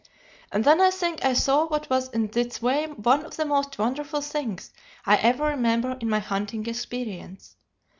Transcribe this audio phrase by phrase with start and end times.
[0.51, 3.77] "And then I think I saw what was in its way one of the most
[3.77, 4.73] wonderful things
[5.05, 7.55] I ever remember in my hunting experience.